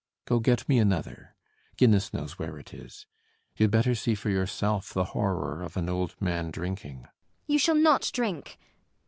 [0.25, 1.35] Go get me another:
[1.77, 3.05] Guinness knows where it is.
[3.55, 7.01] You had better see for yourself the horror of an old man drinking.
[7.01, 7.07] ELLIE.
[7.45, 8.57] You shall not drink.